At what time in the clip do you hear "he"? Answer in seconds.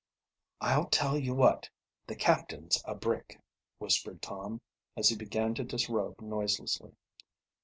5.09-5.15